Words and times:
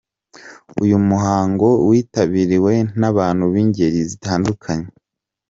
Uyu 0.83 0.97
muhango 1.09 1.67
witabiriwe 1.89 2.73
n’abantu 2.99 3.43
b’ingeri 3.51 3.99
zitandukanye. 4.09 4.87